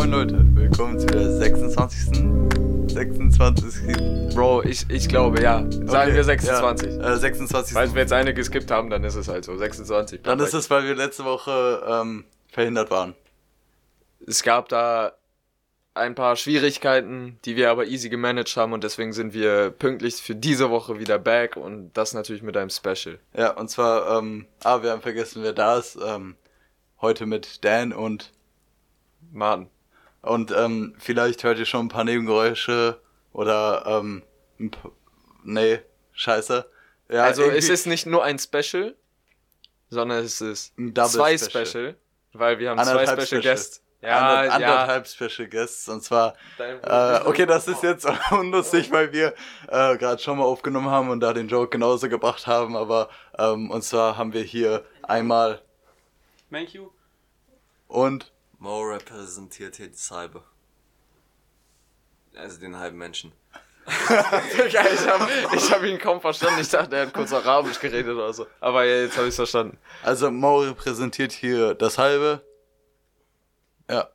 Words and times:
Moin 0.00 0.12
Leute, 0.12 0.56
willkommen 0.56 0.98
zu 0.98 1.04
der 1.08 1.30
26. 1.30 2.22
26. 2.90 4.34
Bro, 4.34 4.62
ich, 4.62 4.88
ich 4.88 5.06
glaube, 5.10 5.42
ja. 5.42 5.58
Sagen 5.70 6.12
Okay, 6.12 6.14
wir 6.14 6.24
26. 6.24 6.94
Ja, 6.94 7.12
äh, 7.12 7.18
26. 7.18 7.74
Falls 7.74 7.92
wir 7.92 8.00
jetzt 8.00 8.12
eine 8.14 8.32
geskippt 8.32 8.70
haben, 8.70 8.88
dann 8.88 9.04
ist 9.04 9.14
es 9.16 9.28
halt 9.28 9.44
so. 9.44 9.54
26. 9.54 10.22
Dann 10.22 10.40
ist 10.40 10.54
es, 10.54 10.70
weil 10.70 10.84
wir 10.84 10.94
letzte 10.94 11.26
Woche 11.26 11.84
ähm, 11.86 12.24
verhindert 12.48 12.90
waren. 12.90 13.14
Es 14.26 14.42
gab 14.42 14.70
da 14.70 15.12
ein 15.92 16.14
paar 16.14 16.36
Schwierigkeiten, 16.36 17.38
die 17.44 17.56
wir 17.56 17.70
aber 17.70 17.84
easy 17.84 18.08
gemanagt 18.08 18.56
haben 18.56 18.72
und 18.72 18.82
deswegen 18.82 19.12
sind 19.12 19.34
wir 19.34 19.68
pünktlich 19.68 20.14
für 20.14 20.34
diese 20.34 20.70
Woche 20.70 20.98
wieder 20.98 21.18
back 21.18 21.56
und 21.56 21.92
das 21.92 22.14
natürlich 22.14 22.42
mit 22.42 22.56
einem 22.56 22.70
Special. 22.70 23.18
Ja, 23.36 23.50
und 23.50 23.68
zwar, 23.68 24.18
ähm, 24.18 24.46
ah, 24.64 24.82
wir 24.82 24.92
haben 24.92 25.02
vergessen, 25.02 25.42
wer 25.42 25.52
da 25.52 25.76
ist. 25.76 25.98
Ähm, 26.02 26.36
heute 27.02 27.26
mit 27.26 27.62
Dan 27.66 27.92
und 27.92 28.32
Martin. 29.30 29.68
Und 30.22 30.50
ähm, 30.52 30.94
vielleicht 30.98 31.44
hört 31.44 31.58
ihr 31.58 31.66
schon 31.66 31.86
ein 31.86 31.88
paar 31.88 32.04
Nebengeräusche 32.04 33.00
oder 33.32 33.84
ähm, 33.86 34.22
nee, 35.44 35.80
scheiße. 36.12 36.66
Ja, 37.10 37.24
also 37.24 37.42
es 37.44 37.68
ist 37.68 37.86
nicht 37.86 38.06
nur 38.06 38.22
ein 38.24 38.38
Special, 38.38 38.94
sondern 39.88 40.24
es 40.24 40.40
ist 40.40 40.78
Ein 40.78 40.94
Double 40.94 41.10
zwei 41.10 41.38
Special. 41.38 41.66
Special. 41.66 41.96
weil 42.32 42.58
wir 42.58 42.70
haben 42.70 42.78
zwei 42.78 42.90
Anderthalb 42.90 43.20
Special, 43.22 43.42
Special. 43.42 43.54
Guests. 43.54 43.82
Ja, 44.02 44.18
Ander- 44.18 44.44
ja. 44.46 44.52
anderthalb 44.54 45.06
Special 45.08 45.46
Guests 45.48 45.86
und 45.88 46.02
zwar 46.02 46.34
Äh, 46.58 47.20
okay, 47.26 47.44
das 47.44 47.68
ist 47.68 47.82
jetzt 47.82 48.06
unlustig, 48.30 48.90
weil 48.92 49.12
wir 49.12 49.34
äh, 49.68 49.98
gerade 49.98 50.22
schon 50.22 50.38
mal 50.38 50.44
aufgenommen 50.44 50.88
haben 50.88 51.10
und 51.10 51.20
da 51.20 51.34
den 51.34 51.48
Joke 51.48 51.68
genauso 51.68 52.08
gebracht 52.08 52.46
haben, 52.46 52.76
aber 52.76 53.10
ähm, 53.38 53.70
und 53.70 53.82
zwar 53.82 54.16
haben 54.16 54.32
wir 54.32 54.42
hier 54.42 54.84
einmal 55.02 55.60
Thank 56.50 56.72
you. 56.72 56.88
und 57.88 58.32
Mo 58.60 58.82
repräsentiert 58.82 59.76
hier 59.76 59.88
das 59.88 60.10
halbe. 60.10 60.42
Also 62.36 62.60
den 62.60 62.76
halben 62.78 62.98
Menschen. 62.98 63.32
Ich 64.66 64.76
habe 64.78 65.28
ich 65.56 65.72
hab 65.72 65.82
ihn 65.82 65.98
kaum 65.98 66.20
verstanden. 66.20 66.60
Ich 66.60 66.68
dachte, 66.68 66.94
er 66.94 67.06
hat 67.06 67.14
kurz 67.14 67.32
Arabisch 67.32 67.80
geredet 67.80 68.14
oder 68.14 68.32
so. 68.32 68.46
Aber 68.60 68.84
ja, 68.84 69.02
jetzt 69.02 69.16
habe 69.16 69.26
ich 69.28 69.34
verstanden. 69.34 69.78
also 70.02 70.30
Mo 70.30 70.60
repräsentiert 70.60 71.32
hier 71.32 71.74
das 71.74 71.98
halbe. 71.98 72.44
Ja. 73.90 74.08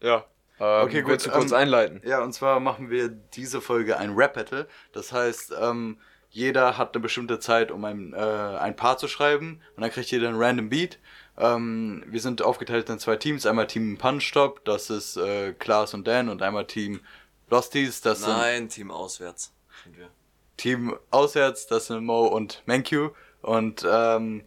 Ja. 0.00 0.24
Ähm, 0.60 0.84
Okay, 0.86 1.00
gut, 1.02 1.12
Willst 1.12 1.26
du 1.26 1.30
kurz 1.30 1.50
ähm, 1.50 1.56
einleiten? 1.56 2.02
Ja, 2.04 2.22
und 2.22 2.32
zwar 2.32 2.60
machen 2.60 2.90
wir 2.90 3.08
diese 3.08 3.60
Folge 3.60 3.96
ein 3.96 4.14
Rap-Battle. 4.14 4.68
Das 4.92 5.12
heißt, 5.12 5.54
ähm, 5.60 5.98
jeder 6.30 6.76
hat 6.76 6.94
eine 6.94 7.02
bestimmte 7.02 7.40
Zeit, 7.40 7.70
um 7.70 7.84
ein, 7.84 8.12
äh, 8.12 8.18
ein 8.18 8.76
Paar 8.76 8.98
zu 8.98 9.08
schreiben. 9.08 9.62
Und 9.74 9.82
dann 9.82 9.90
kriegt 9.90 10.10
jeder 10.10 10.28
einen 10.28 10.40
random 10.40 10.68
Beat. 10.68 10.98
Ähm, 11.38 12.04
wir 12.06 12.20
sind 12.20 12.42
aufgeteilt 12.42 12.88
in 12.90 12.98
zwei 12.98 13.16
Teams. 13.16 13.46
Einmal 13.46 13.66
Team 13.66 13.96
Punch 13.96 14.24
Stop, 14.24 14.64
das 14.64 14.90
ist 14.90 15.16
äh, 15.16 15.52
Klaas 15.52 15.94
und 15.94 16.06
Dan. 16.06 16.28
Und 16.28 16.42
einmal 16.42 16.66
Team 16.66 17.00
Losties, 17.48 18.00
das 18.00 18.20
sind 18.20 18.30
Nein, 18.30 18.68
Team 18.68 18.90
auswärts 18.90 19.52
sind 19.88 19.98
wir. 19.98 20.10
Team 20.56 20.96
auswärts, 21.10 21.66
das 21.66 21.86
sind 21.86 22.04
Mo 22.04 22.26
und 22.26 22.62
Menkyu. 22.66 23.10
Und 23.42 23.86
ähm, 23.88 24.44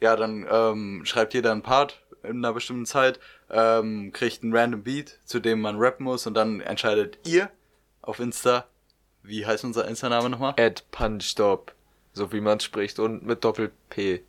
ja, 0.00 0.16
dann 0.16 0.46
ähm, 0.50 1.02
schreibt 1.04 1.34
jeder 1.34 1.52
einen 1.52 1.62
Part 1.62 2.00
in 2.22 2.38
einer 2.38 2.52
bestimmten 2.52 2.86
Zeit, 2.86 3.20
ähm, 3.50 4.12
kriegt 4.12 4.42
einen 4.42 4.56
random 4.56 4.82
Beat, 4.82 5.18
zu 5.24 5.40
dem 5.40 5.60
man 5.60 5.76
rappen 5.76 6.04
muss 6.04 6.26
und 6.26 6.34
dann 6.34 6.60
entscheidet 6.60 7.18
ihr 7.26 7.50
auf 8.00 8.20
Insta, 8.20 8.66
wie 9.22 9.44
heißt 9.44 9.64
unser 9.64 9.88
Insta-Name 9.88 10.30
nochmal? 10.30 10.54
Add 10.58 10.82
Punchstop. 10.90 11.74
So 12.12 12.32
wie 12.32 12.40
man 12.40 12.60
spricht 12.60 12.98
und 12.98 13.24
mit 13.24 13.42
Doppel-P. 13.42 14.22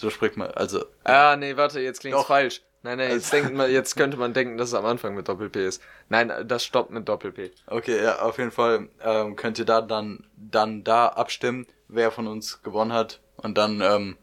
So 0.00 0.10
spricht 0.10 0.36
man, 0.36 0.48
also 0.52 0.84
Ah, 1.02 1.34
nee, 1.36 1.56
warte, 1.56 1.80
jetzt 1.80 2.00
klingt's 2.00 2.20
Doch. 2.20 2.28
falsch. 2.28 2.62
Nein, 2.84 2.98
nein, 2.98 3.10
jetzt, 3.10 3.32
denkt 3.32 3.52
man, 3.52 3.68
jetzt 3.68 3.96
könnte 3.96 4.16
man 4.16 4.32
denken, 4.32 4.56
dass 4.56 4.68
es 4.68 4.74
am 4.74 4.86
Anfang 4.86 5.16
mit 5.16 5.26
Doppel-P 5.28 5.66
ist. 5.66 5.82
Nein, 6.08 6.32
das 6.46 6.64
stoppt 6.64 6.92
mit 6.92 7.08
Doppel-P. 7.08 7.50
okay, 7.66 8.00
ja, 8.00 8.20
auf 8.22 8.38
jeden 8.38 8.52
Fall 8.52 8.88
ähm, 9.02 9.34
könnt 9.34 9.58
ihr 9.58 9.64
da 9.64 9.80
dann, 9.80 10.24
dann 10.36 10.84
da 10.84 11.08
abstimmen, 11.08 11.66
wer 11.88 12.12
von 12.12 12.28
uns 12.28 12.62
gewonnen 12.62 12.92
hat 12.92 13.20
und 13.36 13.58
dann, 13.58 13.80
ähm, 13.80 14.16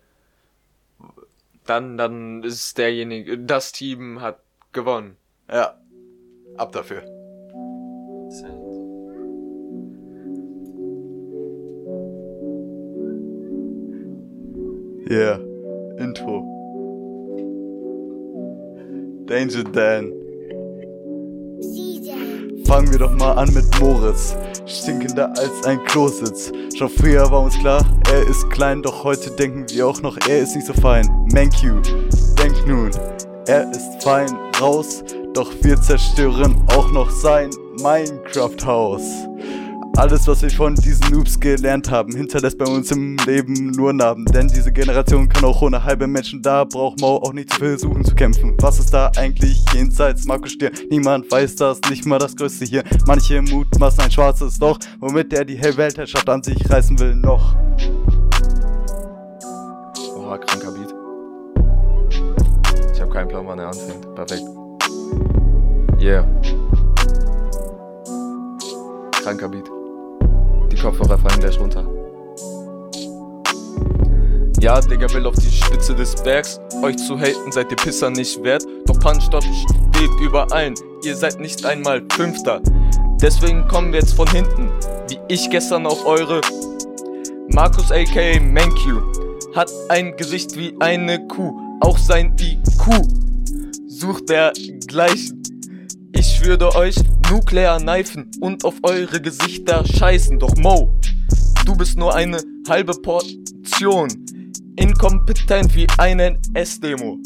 Dann, 1.66 1.98
dann 1.98 2.44
ist 2.44 2.78
derjenige, 2.78 3.38
das 3.38 3.74
Team 3.74 4.22
hat 4.22 4.40
gewonnen. 4.72 5.18
ja, 5.52 5.78
ab 6.56 6.72
dafür. 6.72 7.04
Yeah, 15.10 15.38
Intro. 15.98 16.44
Danger 19.28 19.64
Dan. 19.64 20.12
Fangen 22.66 22.92
wir 22.92 23.00
doch 23.00 23.16
mal 23.16 23.34
an 23.34 23.54
mit 23.54 23.66
Moritz. 23.80 24.36
Stinkender 24.66 25.30
als 25.38 25.66
ein 25.66 25.84
Klositz. 25.86 26.52
Schon 26.76 26.90
früher 26.90 27.30
war 27.32 27.44
uns 27.44 27.58
klar, 27.60 27.86
er 28.12 28.28
ist 28.28 28.50
klein, 28.50 28.82
doch 28.82 29.04
heute 29.04 29.32
denken 29.32 29.66
wir 29.70 29.88
auch 29.88 30.02
noch, 30.02 30.18
er 30.28 30.40
ist 30.40 30.56
nicht 30.56 30.68
so 30.68 30.74
fein. 30.74 31.08
Mankyu, 31.34 31.80
denk 32.38 32.68
nun, 32.68 32.92
er 33.48 33.72
ist 33.72 34.04
fein 34.04 34.30
raus, 34.60 35.04
doch 35.34 35.52
wir 35.62 35.80
zerstören 35.80 36.56
auch 36.76 36.92
noch 36.92 37.10
sein 37.10 37.50
Minecraft-Haus. 37.82 39.04
Alles, 39.98 40.28
was 40.28 40.42
wir 40.42 40.50
von 40.50 40.76
diesen 40.76 41.10
Noobs 41.10 41.40
gelernt 41.40 41.90
haben, 41.90 42.14
hinterlässt 42.14 42.58
bei 42.58 42.66
uns 42.66 42.92
im 42.92 43.16
Leben 43.26 43.72
nur 43.72 43.94
Narben. 43.94 44.26
Denn 44.26 44.50
diese 44.50 44.72
Generation 44.72 45.30
kann 45.30 45.46
auch 45.46 45.62
ohne 45.62 45.82
halbe 45.82 46.06
Menschen 46.06 46.42
da, 46.42 46.66
braucht 46.66 47.00
Mau 47.00 47.16
auch 47.18 47.32
nicht 47.32 47.54
zu 47.54 47.60
versuchen 47.60 48.04
zu 48.04 48.14
kämpfen. 48.14 48.58
Was 48.60 48.78
ist 48.78 48.94
da 48.94 49.10
eigentlich 49.16 49.64
jenseits 49.74 50.26
Markus 50.26 50.52
Stier? 50.52 50.72
Niemand 50.90 51.32
weiß 51.32 51.56
das, 51.56 51.80
nicht 51.90 52.06
mal 52.06 52.20
das 52.20 52.36
Größte 52.36 52.66
hier. 52.66 52.84
Manche 53.08 53.42
mutmaßen 53.42 54.04
ein 54.04 54.12
schwarzes 54.12 54.60
Loch, 54.60 54.80
womit 55.00 55.32
er 55.32 55.46
die 55.46 55.62
Weltherrschaft 55.62 56.28
an 56.28 56.44
sich 56.44 56.70
reißen 56.70 57.00
will 57.00 57.16
noch. 57.16 57.56
Oha, 60.18 60.38
kranker 60.38 60.72
Beat. 60.72 60.94
Ich 62.94 63.00
habe 63.00 63.12
keinen 63.12 63.30
Plan, 63.30 63.48
wann 63.48 63.60
er 63.60 63.68
anfängt. 63.68 64.14
Perfekt. 64.14 64.44
Yeah. 66.02 66.28
Kranker 69.24 69.48
Beat. 69.48 69.72
Kopfhörer 70.86 71.18
fallen 71.18 71.40
gleich 71.40 71.60
runter. 71.60 71.84
Ja, 74.62 74.80
Digga 74.80 75.12
will 75.14 75.26
auf 75.26 75.34
die 75.34 75.50
Spitze 75.50 75.96
des 75.96 76.14
Bergs. 76.22 76.60
Euch 76.84 76.96
zu 76.98 77.18
haten 77.18 77.52
seid 77.52 77.72
ihr 77.72 77.78
Pisser 77.78 78.12
nicht 78.12 78.44
wert. 78.44 78.64
Doch 78.86 79.00
Punchstop 79.00 79.44
steht 79.44 80.12
über 80.22 80.52
allen. 80.54 80.76
Ihr 81.04 81.16
seid 81.16 81.40
nicht 81.40 81.66
einmal 81.66 82.04
Fünfter. 82.12 82.62
Deswegen 83.20 83.68
kommen 83.68 83.94
wir 83.94 84.00
jetzt 84.02 84.14
von 84.14 84.30
hinten. 84.30 84.70
Wie 85.10 85.18
ich 85.28 85.50
gestern 85.50 85.88
auf 85.88 86.06
eure 86.06 86.42
Markus 87.48 87.92
aka 87.92 88.40
Mankyu 88.40 89.02
hat 89.56 89.72
ein 89.90 90.16
Gesicht 90.18 90.56
wie 90.56 90.76
eine 90.82 91.28
Kuh, 91.28 91.60
auch 91.82 91.98
sein 91.98 92.36
IQ 92.40 93.08
sucht 93.88 94.30
dergleichen. 94.30 95.42
Ich 96.18 96.46
würde 96.46 96.74
euch 96.76 96.96
nuklear 97.30 97.78
kneifen 97.78 98.32
und 98.40 98.64
auf 98.64 98.76
eure 98.84 99.20
Gesichter 99.20 99.84
scheißen. 99.86 100.40
Doch 100.40 100.56
Mo, 100.56 100.90
du 101.66 101.76
bist 101.76 101.98
nur 101.98 102.16
eine 102.16 102.38
halbe 102.70 102.94
Portion. 102.94 104.08
Inkompetent 104.78 105.76
wie 105.76 105.88
eine 105.98 106.40
S-Demo. 106.54 107.18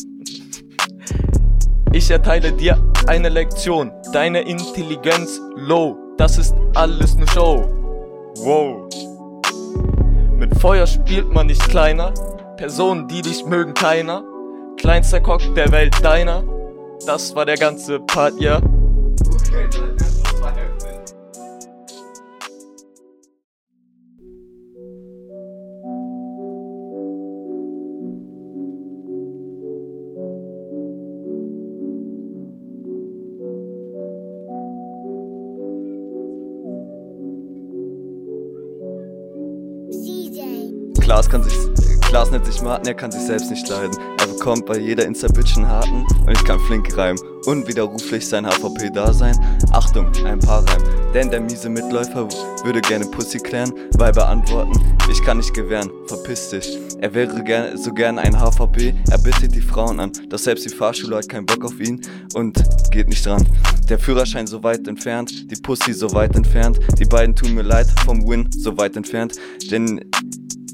Ich 1.93 2.09
erteile 2.09 2.51
dir 2.51 2.81
eine 3.05 3.29
Lektion. 3.29 3.91
Deine 4.11 4.41
Intelligenz 4.41 5.39
low. 5.55 5.95
Das 6.17 6.39
ist 6.39 6.55
alles 6.73 7.15
eine 7.15 7.27
Show. 7.27 7.63
Wow. 8.37 8.89
Mit 10.35 10.57
Feuer 10.57 10.87
spielt 10.87 11.31
man 11.31 11.45
nicht 11.45 11.61
kleiner. 11.69 12.11
Personen, 12.57 13.07
die 13.07 13.21
dich 13.21 13.45
mögen, 13.45 13.75
keiner. 13.75 14.23
Kleinster 14.77 15.21
Cock 15.21 15.41
der 15.55 15.71
Welt, 15.71 15.93
deiner. 16.03 16.43
Das 17.05 17.35
war 17.35 17.45
der 17.45 17.57
ganze 17.57 17.99
Part, 17.99 18.33
ja. 18.39 18.59
CJ. 18.59 18.78
Klaas 41.09 41.27
kann 41.27 41.41
sich, 41.41 41.57
Klaas 42.01 42.29
nennt 42.29 42.45
sich 42.45 42.61
Martin, 42.61 42.89
er 42.89 42.93
kann 42.93 43.11
sich 43.11 43.23
selbst 43.23 43.49
nicht 43.49 43.67
leiden. 43.67 43.97
Er 44.19 44.27
bekommt 44.27 44.67
bei 44.67 44.77
jeder 44.77 45.07
Insta-Bitch 45.07 45.57
einen 45.57 45.67
Harten 45.67 46.05
und 46.05 46.29
ich 46.29 46.43
kann 46.43 46.59
flink 46.59 46.95
reimen. 46.95 47.19
Unwiderruflich 47.47 48.27
sein 48.27 48.45
HVP-Dasein. 48.45 49.35
Achtung, 49.71 50.05
ein 50.23 50.37
paar 50.37 50.63
Reim. 50.69 50.83
Denn 51.15 51.31
der 51.31 51.41
miese 51.41 51.67
Mitläufer 51.67 52.27
würde 52.63 52.81
gerne 52.81 53.05
Pussy 53.07 53.39
klären, 53.39 53.73
weil 53.97 54.11
beantworten, 54.11 54.79
ich 55.11 55.23
kann 55.23 55.37
nicht 55.37 55.51
gewähren, 55.55 55.89
verpiss 56.05 56.51
dich. 56.51 56.77
Er 57.01 57.11
wäre 57.11 57.43
gern, 57.43 57.75
so 57.75 57.91
gern 57.91 58.19
ein 58.19 58.39
HVP, 58.39 58.93
er 59.09 59.17
bittet 59.17 59.55
die 59.55 59.61
Frauen 59.61 59.99
an, 59.99 60.11
doch 60.29 60.37
selbst 60.37 60.65
die 60.65 60.75
Fahrschule 60.75 61.15
hat 61.17 61.27
keinen 61.27 61.47
Bock 61.47 61.65
auf 61.65 61.79
ihn 61.79 61.99
und 62.35 62.63
geht 62.91 63.09
nicht 63.09 63.25
dran. 63.25 63.43
Der 63.89 63.97
Führerschein 63.97 64.45
so 64.45 64.61
weit 64.61 64.87
entfernt, 64.87 65.49
die 65.49 65.59
Pussy 65.59 65.91
so 65.91 66.13
weit 66.13 66.35
entfernt, 66.35 66.77
die 66.99 67.05
beiden 67.05 67.35
tun 67.35 67.55
mir 67.55 67.63
leid, 67.63 67.87
vom 68.05 68.27
Win 68.29 68.47
so 68.55 68.77
weit 68.77 68.95
entfernt, 68.95 69.33
denn 69.71 69.99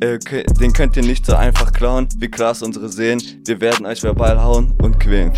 äh, 0.06 0.19
den 0.19 0.74
könnt 0.74 0.96
ihr 0.98 1.04
nicht 1.04 1.25
so 1.25 1.36
einfach 1.36 1.74
klauen, 1.74 2.07
wie 2.18 2.28
Klaas 2.28 2.62
unsere 2.62 2.90
sehen, 2.90 3.22
wir 3.46 3.60
werden 3.60 3.86
euch 3.86 4.04
verbal 4.04 4.42
hauen 4.42 4.74
und 4.81 5.00
quälen. 5.00 5.34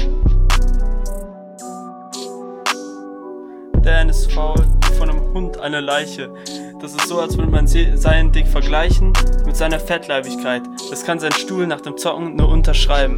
Dan 3.81 4.10
ist 4.10 4.31
faul, 4.31 4.66
wie 4.90 4.96
von 4.96 5.10
einem 5.10 5.22
Hund 5.34 5.60
eine 5.60 5.80
Leiche. 5.80 6.30
Das 6.81 6.94
ist 6.94 7.08
so, 7.08 7.19
als 7.19 7.38
würde 7.38 7.52
man 7.52 7.66
seinen 7.66 8.31
Dick 8.31 8.48
vergleichen 8.48 9.14
mit 9.46 9.56
seiner 9.56 9.80
Fettleibigkeit. 9.80 10.64
Das 10.90 11.04
kann 11.04 11.19
sein 11.19 11.31
Stuhl 11.31 11.66
nach 11.66 11.81
dem 11.81 11.98
Zocken 11.98 12.36
nur 12.36 12.50
unterschreiben. 12.50 13.18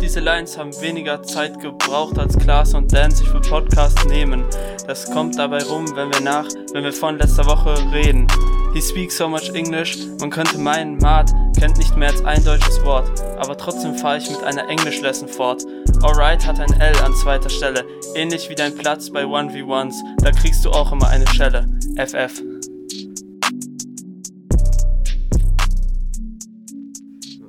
Diese 0.00 0.20
Lines 0.20 0.58
haben 0.58 0.70
weniger 0.80 1.22
Zeit 1.22 1.58
gebraucht, 1.60 2.18
als 2.18 2.38
Klaas 2.38 2.74
und 2.74 2.92
Dan 2.92 3.10
sich 3.10 3.26
für 3.26 3.40
Podcast 3.40 4.06
nehmen. 4.06 4.44
Das 4.86 5.10
kommt 5.10 5.38
dabei 5.38 5.62
rum, 5.64 5.86
wenn 5.94 6.12
wir 6.12 6.20
nach, 6.20 6.46
wenn 6.72 6.84
wir 6.84 6.92
von 6.92 7.18
letzter 7.18 7.46
Woche 7.46 7.74
reden. 7.92 8.26
He 8.74 8.80
speaks 8.80 9.16
so 9.16 9.28
much 9.28 9.50
English, 9.54 9.96
man 10.18 10.30
könnte 10.30 10.58
meinen, 10.58 10.98
Mart 10.98 11.30
kennt 11.56 11.78
nicht 11.78 11.96
mehr 11.96 12.08
als 12.08 12.24
ein 12.24 12.44
deutsches 12.44 12.84
Wort, 12.84 13.08
aber 13.38 13.56
trotzdem 13.56 13.94
fahre 13.94 14.18
ich 14.18 14.28
mit 14.28 14.42
einer 14.42 14.68
Englisch-Lesson 14.68 15.28
fort. 15.28 15.64
Alright 16.02 16.44
hat 16.44 16.58
ein 16.58 16.72
L 16.80 16.96
an 16.96 17.14
zweiter 17.14 17.48
Stelle, 17.48 17.84
ähnlich 18.16 18.50
wie 18.50 18.56
dein 18.56 18.74
Platz 18.74 19.10
bei 19.10 19.22
1v1s, 19.22 19.94
da 20.24 20.32
kriegst 20.32 20.64
du 20.64 20.70
auch 20.70 20.90
immer 20.90 21.06
eine 21.06 21.24
Schelle. 21.28 21.68
FF. 21.96 22.42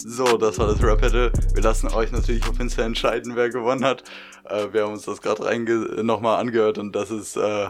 So, 0.05 0.37
das 0.37 0.59
war 0.59 0.67
das 0.67 0.83
Rap 0.83 1.01
Battle. 1.01 1.31
Wir 1.55 1.63
lassen 1.63 1.87
euch 1.87 2.11
natürlich 2.11 2.47
auf 2.47 2.59
Insta 2.59 2.83
entscheiden, 2.83 3.35
wer 3.35 3.49
gewonnen 3.49 3.83
hat. 3.83 4.03
Äh, 4.47 4.67
wir 4.71 4.83
haben 4.83 4.93
uns 4.93 5.05
das 5.05 5.23
gerade 5.23 6.03
nochmal 6.03 6.39
angehört 6.39 6.77
und 6.77 6.95
das 6.95 7.09
ist. 7.09 7.35
Äh 7.35 7.69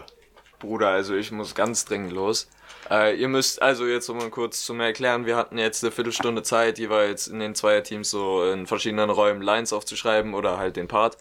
Bruder, 0.58 0.88
also 0.88 1.14
ich 1.14 1.30
muss 1.32 1.54
ganz 1.54 1.84
dringend 1.84 2.12
los. 2.12 2.48
Äh, 2.90 3.16
ihr 3.16 3.28
müsst 3.28 3.60
also 3.62 3.86
jetzt 3.86 4.08
nochmal 4.08 4.30
kurz 4.30 4.64
zu 4.64 4.74
mir 4.74 4.84
erklären, 4.84 5.26
wir 5.26 5.36
hatten 5.36 5.58
jetzt 5.58 5.82
eine 5.82 5.90
Viertelstunde 5.90 6.42
Zeit, 6.42 6.78
jeweils 6.78 7.26
in 7.26 7.40
den 7.40 7.54
Zweierteams 7.54 8.10
so 8.10 8.44
in 8.44 8.66
verschiedenen 8.66 9.10
Räumen 9.10 9.42
Lines 9.42 9.72
aufzuschreiben 9.72 10.34
oder 10.34 10.58
halt 10.58 10.76
den 10.76 10.88
Part. 10.88 11.16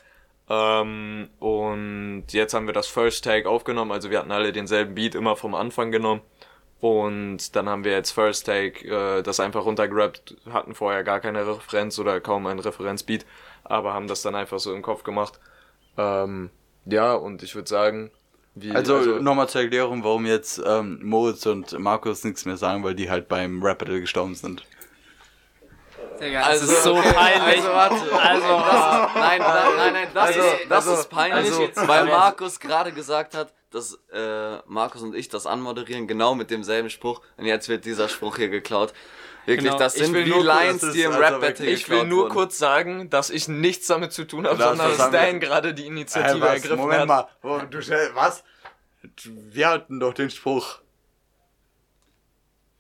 Ähm, 0.50 1.30
und 1.40 2.26
jetzt 2.30 2.54
haben 2.54 2.68
wir 2.68 2.74
das 2.74 2.88
First 2.88 3.24
Take 3.24 3.50
aufgenommen, 3.50 3.92
also 3.92 4.12
wir 4.12 4.20
hatten 4.20 4.32
alle 4.32 4.52
denselben 4.52 4.96
Beat 4.96 5.16
immer 5.16 5.36
vom 5.36 5.56
Anfang 5.56 5.92
genommen. 5.92 6.22
Und 6.82 7.56
dann 7.56 7.68
haben 7.68 7.84
wir 7.84 7.94
jetzt 7.94 8.12
First 8.12 8.46
Take 8.46 8.88
äh, 8.88 9.24
das 9.24 9.40
einfach 9.40 9.66
runtergerappt, 9.66 10.36
hatten 10.52 10.76
vorher 10.76 11.04
gar 11.04 11.20
keine 11.20 11.48
Referenz 11.48 11.98
oder 11.98 12.20
kaum 12.22 12.46
ein 12.46 12.60
Referenzbeat, 12.60 13.26
aber 13.64 13.94
haben 13.94 14.08
das 14.08 14.22
dann 14.22 14.36
einfach 14.36 14.60
so 14.60 14.74
im 14.74 14.84
Kopf 14.84 15.04
gemacht. 15.04 15.40
Ähm, 15.98 16.52
ja, 16.86 17.14
und 17.14 17.42
ich 17.42 17.56
würde 17.56 17.68
sagen, 17.68 18.12
wie, 18.56 18.72
also, 18.72 18.96
also 18.96 19.20
nochmal 19.20 19.50
zur 19.50 19.62
Erklärung, 19.62 20.04
warum 20.04 20.26
jetzt 20.26 20.62
ähm, 20.66 21.00
Moritz 21.04 21.46
und 21.46 21.78
Markus 21.78 22.24
nichts 22.24 22.46
mehr 22.46 22.58
sagen, 22.58 22.84
weil 22.84 22.96
die 22.96 23.10
halt 23.10 23.28
beim 23.28 23.62
Rap 23.62 23.80
Battle 23.80 24.00
gestorben 24.00 24.34
sind. 24.34 24.64
Digga, 26.22 26.42
also, 26.42 26.66
das 26.66 26.76
ist 26.76 26.84
so 26.84 26.96
okay, 26.96 27.12
peinlich. 27.14 27.58
Also, 27.58 27.70
warte. 27.70 27.96
Also, 27.96 28.48
das, 28.48 29.16
nein, 29.16 29.40
nein, 29.40 29.76
nein, 29.78 29.94
nein, 29.94 30.08
das, 30.14 30.28
also, 30.28 30.40
ist, 30.40 30.56
das 30.70 30.88
also, 30.88 31.02
ist 31.02 31.10
peinlich, 31.10 31.52
also, 31.52 31.88
weil 31.88 32.06
Markus 32.06 32.60
gerade 32.60 32.94
gesagt 32.94 33.36
hat, 33.36 33.54
dass 33.72 34.00
äh, 34.14 34.58
Markus 34.68 35.02
und 35.02 35.16
ich 35.16 35.28
das 35.28 35.46
anmoderieren, 35.46 36.08
genau 36.08 36.34
mit 36.34 36.50
demselben 36.50 36.90
Spruch. 36.90 37.22
Und 37.36 37.46
jetzt 37.46 37.68
wird 37.68 37.84
dieser 37.84 38.08
Spruch 38.08 38.38
hier 38.38 38.48
geklaut. 38.48 38.94
Wirklich, 39.46 39.66
genau. 39.66 39.78
das 39.78 39.94
sind 39.94 40.14
wie 40.14 40.24
Lines, 40.24 40.92
die 40.92 41.04
im 41.04 41.14
Rap 41.14 41.40
Battle 41.40 41.66
Ich 41.68 41.88
will 41.90 42.06
nur 42.06 42.24
wurden. 42.24 42.34
kurz 42.34 42.58
sagen, 42.58 43.10
dass 43.10 43.30
ich 43.30 43.48
nichts 43.48 43.88
damit 43.88 44.12
zu 44.12 44.26
tun 44.26 44.48
habe, 44.48 44.62
sondern 44.62 44.98
dass 44.98 45.12
Dan 45.12 45.40
gerade 45.40 45.74
die 45.74 45.86
Initiative 45.86 46.46
äh, 46.46 46.54
ergriffen 46.54 46.78
Moment 46.78 47.12
hat. 47.12 47.30
Moment 47.44 47.72
mal, 47.72 47.82
du, 47.82 48.16
was? 48.16 48.44
Wir 49.26 49.70
hatten 49.70 50.00
doch 50.00 50.14
den 50.14 50.30
Spruch. 50.32 50.80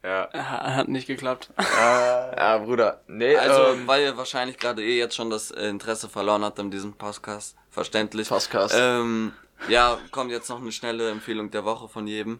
Ja. 0.04 0.30
Hat 0.34 0.88
nicht 0.88 1.08
geklappt. 1.08 1.50
Äh, 1.60 2.38
ja, 2.38 2.58
Bruder. 2.60 3.02
Nee, 3.08 3.36
also, 3.38 3.74
ähm, 3.74 3.88
weil 3.88 4.04
ihr 4.04 4.18
wahrscheinlich 4.18 4.58
gerade 4.58 4.84
eh 4.84 4.98
jetzt 4.98 5.16
schon 5.16 5.30
das 5.30 5.52
Interesse 5.52 6.10
verloren 6.10 6.44
habt 6.44 6.60
an 6.60 6.70
diesem 6.70 6.94
Podcast. 6.94 7.56
Verständlich. 7.70 8.30
Podcast. 8.30 8.76
Ähm, 8.78 9.34
ja, 9.68 9.98
kommt 10.12 10.32
jetzt 10.32 10.50
noch 10.50 10.62
eine 10.62 10.72
schnelle 10.72 11.10
Empfehlung 11.10 11.50
der 11.52 11.66
Woche 11.66 11.88
von 11.88 12.08
jedem. 12.08 12.40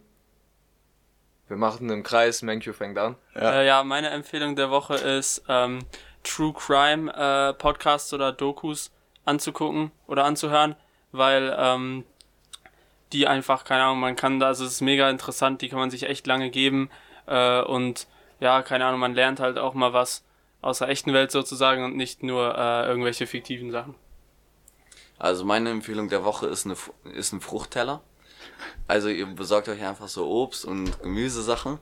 Wir 1.48 1.58
machen 1.58 1.90
im 1.90 2.04
Kreis, 2.04 2.42
Menkyu 2.42 2.74
fängt 2.74 2.98
an. 2.98 3.16
Ja. 3.36 3.54
Äh, 3.54 3.68
ja, 3.68 3.84
meine 3.84 4.10
Empfehlung 4.10 4.56
der 4.56 4.72
Woche 4.72 4.96
ist, 4.96 5.44
ähm, 5.48 5.80
True 6.24 6.54
Crime 6.54 7.14
äh, 7.14 7.54
Podcasts 7.54 8.14
oder 8.14 8.32
Dokus 8.32 8.92
anzugucken 9.26 9.92
oder 10.08 10.26
anzuhören, 10.26 10.76
weil 11.12 11.56
ähm, 11.58 12.04
die 13.14 13.28
einfach, 13.28 13.64
keine 13.64 13.84
Ahnung, 13.84 14.00
man 14.00 14.16
kann 14.16 14.40
da, 14.40 14.48
also 14.48 14.66
es 14.66 14.74
ist 14.74 14.82
mega 14.82 15.10
interessant, 15.10 15.62
die 15.62 15.70
kann 15.70 15.80
man 15.80 15.92
sich 15.92 16.04
echt 16.04 16.26
lange 16.26 16.50
geben 16.50 16.90
äh, 17.28 17.62
und 17.62 18.08
ja, 18.40 18.62
keine 18.64 18.86
Ahnung, 18.86 19.00
man 19.00 19.14
lernt 19.14 19.40
halt 19.40 19.58
auch 19.58 19.74
mal 19.74 19.94
was 19.94 20.24
aus 20.62 20.80
der 20.80 20.90
echten 20.90 21.14
Welt 21.14 21.32
sozusagen 21.32 21.84
und 21.84 21.96
nicht 21.96 22.24
nur 22.24 22.58
äh, 22.58 22.88
irgendwelche 22.88 23.28
fiktiven 23.28 23.72
Sachen. 23.72 23.96
Also 25.18 25.46
meine 25.46 25.70
Empfehlung 25.70 26.10
der 26.10 26.26
Woche 26.26 26.48
ist, 26.48 26.66
eine, 26.66 26.76
ist 27.14 27.32
ein 27.32 27.40
Fruchtteller. 27.40 28.02
Also 28.88 29.10
ihr 29.10 29.26
besorgt 29.26 29.68
euch 29.70 29.84
einfach 29.84 30.08
so 30.08 30.28
Obst 30.30 30.66
und 30.66 31.02
Gemüsesachen 31.02 31.80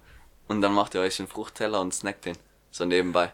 und 0.48 0.62
dann 0.62 0.74
macht 0.74 0.96
ihr 0.96 1.02
euch 1.02 1.18
den 1.18 1.28
Fruchtteller 1.28 1.82
und 1.82 1.94
snackt 1.94 2.26
den. 2.26 2.38
So 2.72 2.86
nebenbei. 2.86 3.32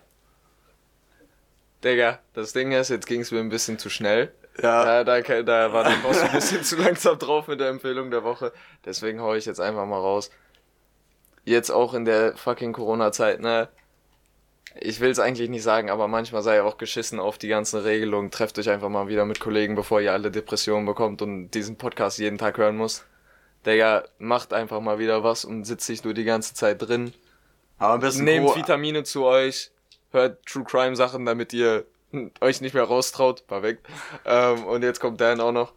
Digga, 1.84 2.20
das 2.34 2.54
Ding 2.54 2.72
ist, 2.72 2.90
jetzt 2.90 3.08
ging 3.08 3.22
es 3.22 3.32
mir 3.32 3.40
ein 3.40 3.50
bisschen 3.50 3.80
zu 3.80 3.90
schnell. 3.90 4.34
Ja. 4.62 4.86
ja 4.86 5.04
da, 5.04 5.22
da 5.22 5.74
war 5.74 5.86
der 5.86 5.96
Boss 5.98 6.22
ein 6.22 6.32
bisschen 6.32 6.64
zu 6.64 6.76
langsam 6.76 7.18
drauf 7.18 7.48
mit 7.48 7.60
der 7.60 7.70
Empfehlung 7.70 8.12
der 8.12 8.24
Woche. 8.24 8.52
Deswegen 8.86 9.22
hau 9.22 9.34
ich 9.34 9.46
jetzt 9.46 9.62
einfach 9.62 9.86
mal 9.86 10.00
raus. 10.00 10.30
Jetzt 11.46 11.70
auch 11.70 11.94
in 11.94 12.06
der 12.06 12.36
fucking 12.36 12.74
Corona-Zeit, 12.74 13.40
ne? 13.40 13.70
Ich 14.76 15.00
will 15.00 15.10
es 15.10 15.20
eigentlich 15.20 15.50
nicht 15.50 15.64
sagen, 15.64 15.90
aber 15.90 16.08
manchmal 16.08 16.44
sei 16.44 16.62
auch 16.62 16.78
geschissen 16.78 17.20
auf 17.20 17.38
die 17.38 17.48
ganzen 17.48 17.80
Regelungen. 17.80 18.30
Trefft 18.30 18.60
euch 18.60 18.70
einfach 18.70 18.90
mal 18.90 19.08
wieder 19.08 19.26
mit 19.26 19.40
Kollegen, 19.40 19.76
bevor 19.76 20.00
ihr 20.00 20.14
alle 20.14 20.32
Depressionen 20.32 20.86
bekommt 20.86 21.22
und 21.22 21.52
diesen 21.52 21.78
Podcast 21.78 22.20
jeden 22.20 22.38
Tag 22.38 22.58
hören 22.58 22.78
muss. 22.78 23.04
Digga, 23.66 24.06
macht 24.18 24.54
einfach 24.54 24.80
mal 24.80 25.00
wieder 25.00 25.24
was 25.24 25.46
und 25.46 25.66
sitzt 25.66 25.86
sich 25.86 26.04
nur 26.04 26.14
die 26.14 26.24
ganze 26.24 26.54
Zeit 26.54 26.82
drin. 26.82 27.14
Aber 27.78 27.94
am 27.94 28.00
besten 28.00 28.24
Nehmt 28.24 28.56
Vitamine 28.56 29.04
zu 29.04 29.26
euch, 29.26 29.72
hört 30.12 30.46
True 30.46 30.64
Crime 30.64 30.96
Sachen, 30.96 31.26
damit 31.26 31.54
ihr 31.54 31.86
euch 32.42 32.62
nicht 32.62 32.74
mehr 32.74 32.84
raustraut. 32.84 33.44
War 33.48 33.64
weg. 33.64 33.80
ähm, 34.26 34.66
und 34.66 34.84
jetzt 34.84 35.00
kommt 35.00 35.22
Dan 35.22 35.40
auch 35.42 35.52
noch. 35.52 35.74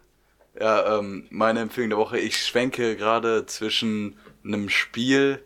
Ja, 0.59 0.99
ähm, 0.99 1.27
meine 1.31 1.61
Empfehlung 1.61 1.91
der 1.91 1.99
Woche, 1.99 2.19
ich 2.19 2.37
schwenke 2.37 2.97
gerade 2.97 3.47
zwischen 3.47 4.19
einem 4.45 4.69
Spiel 4.69 5.43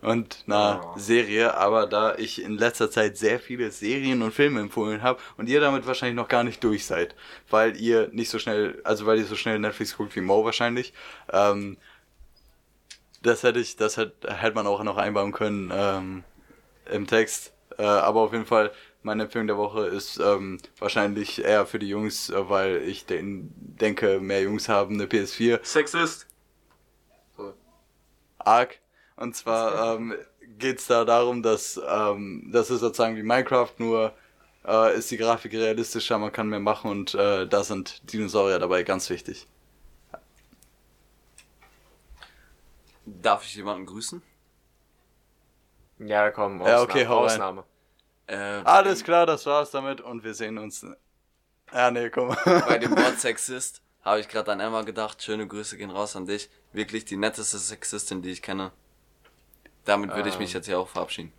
und 0.00 0.44
einer 0.46 0.80
oh. 0.84 0.98
Serie, 0.98 1.54
aber 1.56 1.86
da 1.86 2.14
ich 2.16 2.42
in 2.42 2.56
letzter 2.56 2.90
Zeit 2.90 3.16
sehr 3.16 3.40
viele 3.40 3.70
Serien 3.70 4.22
und 4.22 4.32
Filme 4.32 4.60
empfohlen 4.60 5.02
habe 5.02 5.20
und 5.36 5.48
ihr 5.48 5.60
damit 5.60 5.86
wahrscheinlich 5.86 6.16
noch 6.16 6.28
gar 6.28 6.44
nicht 6.44 6.62
durch 6.62 6.86
seid, 6.86 7.14
weil 7.50 7.76
ihr 7.76 8.08
nicht 8.12 8.30
so 8.30 8.38
schnell, 8.38 8.80
also 8.84 9.06
weil 9.06 9.18
ihr 9.18 9.24
so 9.24 9.34
schnell 9.34 9.58
Netflix 9.58 9.96
guckt 9.96 10.14
wie 10.14 10.20
Mo 10.20 10.44
wahrscheinlich, 10.44 10.92
ähm, 11.32 11.78
das 13.22 13.42
hätte 13.42 13.58
ich, 13.58 13.76
das 13.76 13.96
hätte, 13.96 14.32
hätte 14.32 14.54
man 14.54 14.66
auch 14.66 14.82
noch 14.84 14.96
einbauen 14.96 15.32
können 15.32 15.72
ähm, 15.74 16.24
im 16.90 17.06
Text, 17.06 17.52
äh, 17.76 17.82
aber 17.82 18.20
auf 18.20 18.32
jeden 18.32 18.46
Fall 18.46 18.70
meine 19.02 19.24
Empfehlung 19.24 19.46
der 19.46 19.56
Woche 19.56 19.86
ist 19.86 20.18
ähm, 20.18 20.58
wahrscheinlich 20.78 21.44
eher 21.44 21.66
für 21.66 21.78
die 21.78 21.88
Jungs, 21.88 22.30
äh, 22.30 22.48
weil 22.48 22.82
ich 22.82 23.06
den, 23.06 23.52
denke, 23.56 24.20
mehr 24.20 24.42
Jungs 24.42 24.68
haben 24.68 24.94
eine 24.94 25.06
PS4. 25.06 25.64
Sexist. 25.64 26.26
So. 27.36 27.54
Arg. 28.38 28.78
Und 29.18 29.34
zwar 29.34 29.96
ähm, 29.96 30.14
geht 30.58 30.78
es 30.78 30.86
da 30.86 31.04
darum, 31.04 31.42
dass 31.42 31.80
ähm, 31.88 32.48
das 32.52 32.70
ist 32.70 32.80
sozusagen 32.80 33.16
wie 33.16 33.22
Minecraft, 33.22 33.72
nur 33.78 34.14
äh, 34.64 34.96
ist 34.96 35.10
die 35.10 35.16
Grafik 35.16 35.52
realistischer, 35.52 36.18
man 36.18 36.30
kann 36.32 36.48
mehr 36.48 36.60
machen 36.60 36.90
und 36.90 37.14
äh, 37.14 37.46
da 37.48 37.64
sind 37.64 38.12
Dinosaurier 38.12 38.60
dabei 38.60 38.84
ganz 38.84 39.10
wichtig. 39.10 39.48
Darf 43.06 43.44
ich 43.44 43.54
jemanden 43.56 43.86
grüßen? 43.86 44.22
Ja, 45.98 46.30
komm, 46.30 46.62
Ausnahme. 46.62 46.70
Ja, 46.70 46.82
okay, 46.82 47.06
hau 47.08 47.24
Ausnahme. 47.24 47.64
Äh, 48.26 48.36
Alles 48.64 49.02
klar, 49.02 49.26
das 49.26 49.46
war's 49.46 49.70
damit 49.70 50.00
und 50.00 50.22
wir 50.22 50.34
sehen 50.34 50.58
uns. 50.58 50.86
Ja, 51.72 51.90
nee, 51.90 52.10
komm. 52.10 52.36
Bei 52.44 52.78
dem 52.78 52.92
Wort 52.96 53.18
Sexist 53.20 53.82
habe 54.02 54.20
ich 54.20 54.28
gerade 54.28 54.52
an 54.52 54.60
Emma 54.60 54.82
gedacht. 54.82 55.22
Schöne 55.22 55.46
Grüße 55.46 55.76
gehen 55.76 55.90
raus 55.90 56.14
an 56.16 56.26
dich. 56.26 56.50
Wirklich 56.72 57.04
die 57.04 57.16
netteste 57.16 57.58
Sexistin, 57.58 58.22
die 58.22 58.30
ich 58.30 58.42
kenne. 58.42 58.72
Damit 59.88 60.10
würde 60.10 60.28
ähm. 60.28 60.34
ich 60.34 60.38
mich 60.38 60.52
jetzt 60.52 60.66
hier 60.66 60.78
auch 60.78 60.88
verabschieden. 60.88 61.32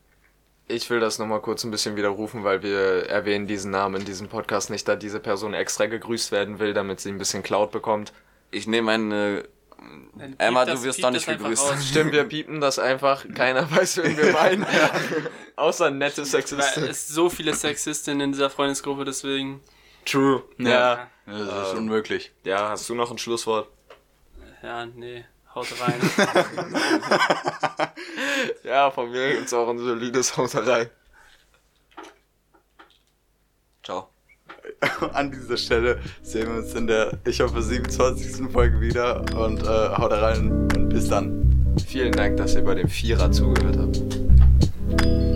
Ich 0.67 0.89
will 0.89 0.99
das 0.99 1.19
nochmal 1.19 1.39
kurz 1.39 1.63
ein 1.63 1.71
bisschen 1.71 1.95
widerrufen, 1.95 2.43
weil 2.43 2.63
wir 2.63 3.07
erwähnen 3.07 3.45
diesen 3.45 3.69
Namen 3.69 4.01
in 4.01 4.05
diesem 4.05 4.27
Podcast 4.27 4.71
nicht, 4.71 4.87
da 4.87 4.95
diese 4.95 5.19
Person 5.19 5.53
extra 5.53 5.85
gegrüßt 5.85 6.31
werden 6.31 6.57
will, 6.57 6.73
damit 6.73 6.99
sie 6.99 7.09
ein 7.09 7.19
bisschen 7.19 7.43
Cloud 7.43 7.71
bekommt. 7.71 8.11
Ich 8.49 8.65
nehme 8.65 8.91
eine. 8.91 9.47
Emma, 10.39 10.65
du 10.65 10.81
wirst 10.83 11.03
doch 11.03 11.11
nicht 11.11 11.27
gegrüßt. 11.27 11.71
raus. 11.71 11.85
Stimmt, 11.89 12.11
wir 12.11 12.23
piepen 12.23 12.59
das 12.59 12.79
einfach. 12.79 13.23
Keiner 13.35 13.69
weiß, 13.69 13.97
wen 13.97 14.17
wir 14.17 14.33
meinen. 14.33 14.65
Außer 15.55 15.91
nette 15.91 16.25
Sexisten. 16.25 16.83
es 16.85 17.07
so 17.07 17.29
viele 17.29 17.53
Sexistinnen 17.53 18.21
in 18.21 18.31
dieser 18.31 18.49
Freundesgruppe, 18.49 19.05
deswegen. 19.05 19.61
True. 20.05 20.43
Ja. 20.57 21.07
Das 21.27 21.69
ist 21.69 21.75
unmöglich. 21.75 22.31
Ja, 22.43 22.69
hast 22.69 22.89
du 22.89 22.95
noch 22.95 23.11
ein 23.11 23.19
Schlusswort? 23.19 23.67
Ja, 24.63 24.87
nee, 24.87 25.23
haut 25.53 25.67
rein. 25.79 26.01
Ja, 28.69 28.91
von 28.91 29.09
mir 29.09 29.33
gibt's 29.33 29.51
auch 29.51 29.67
ein 29.67 29.79
solides 29.79 30.37
Hauterei. 30.37 30.91
Ciao. 33.83 34.09
An 35.13 35.31
dieser 35.31 35.57
Stelle 35.57 35.99
sehen 36.21 36.49
wir 36.49 36.59
uns 36.59 36.75
in 36.75 36.85
der, 36.85 37.17
ich 37.25 37.41
hoffe, 37.41 37.63
27. 37.63 38.51
Folge 38.51 38.79
wieder 38.79 39.25
und 39.35 39.63
äh, 39.63 39.65
haut 39.65 40.11
rein 40.11 40.67
und 40.75 40.89
bis 40.89 41.09
dann. 41.09 41.75
Vielen 41.87 42.11
Dank, 42.11 42.37
dass 42.37 42.53
ihr 42.53 42.61
bei 42.61 42.75
dem 42.75 42.87
Vierer 42.87 43.31
zugehört 43.31 43.75
habt. 43.75 45.28